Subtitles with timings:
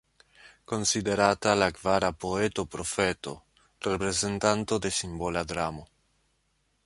[0.69, 3.35] Konsiderata la kvara poeto-profeto,
[3.89, 5.85] reprezentanto de simbola dramo.